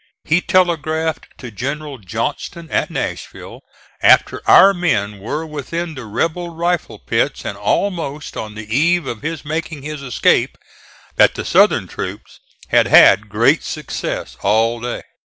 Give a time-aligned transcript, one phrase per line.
[0.23, 3.61] He telegraphed to General Johnston, at Nashville,
[4.01, 9.21] after our men were within the rebel rifle pits, and almost on the eve of
[9.21, 10.57] his making his escape,
[11.17, 15.03] that the Southern troops had had great success all day.